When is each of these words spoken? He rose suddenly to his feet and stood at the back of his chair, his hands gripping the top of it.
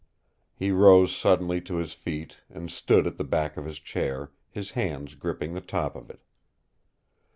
He 0.55 0.71
rose 0.71 1.15
suddenly 1.15 1.61
to 1.61 1.75
his 1.75 1.93
feet 1.93 2.41
and 2.49 2.71
stood 2.71 3.05
at 3.05 3.17
the 3.19 3.23
back 3.23 3.55
of 3.55 3.65
his 3.65 3.77
chair, 3.77 4.31
his 4.49 4.71
hands 4.71 5.13
gripping 5.13 5.53
the 5.53 5.61
top 5.61 5.95
of 5.95 6.09
it. 6.09 6.23